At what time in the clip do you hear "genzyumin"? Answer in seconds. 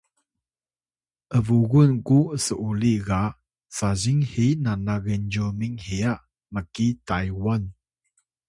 5.05-5.75